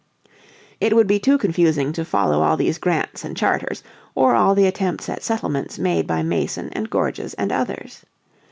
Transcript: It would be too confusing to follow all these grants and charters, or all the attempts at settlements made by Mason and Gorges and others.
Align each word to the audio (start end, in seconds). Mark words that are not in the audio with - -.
It 0.79 0.95
would 0.95 1.05
be 1.05 1.19
too 1.19 1.37
confusing 1.37 1.93
to 1.93 2.03
follow 2.03 2.41
all 2.41 2.57
these 2.57 2.79
grants 2.79 3.23
and 3.23 3.37
charters, 3.37 3.83
or 4.15 4.33
all 4.33 4.55
the 4.55 4.65
attempts 4.65 5.07
at 5.09 5.21
settlements 5.21 5.77
made 5.77 6.07
by 6.07 6.23
Mason 6.23 6.69
and 6.73 6.89
Gorges 6.89 7.35
and 7.35 7.51
others. 7.51 8.03